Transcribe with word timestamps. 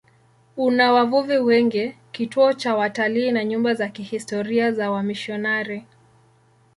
Una 0.57 0.91
wavuvi 0.93 1.37
wengi, 1.37 1.95
kituo 2.11 2.53
cha 2.53 2.75
watalii 2.75 3.31
na 3.31 3.45
nyumba 3.45 3.73
za 3.73 3.89
kihistoria 3.89 4.71
za 4.71 4.91
wamisionari. 4.91 5.85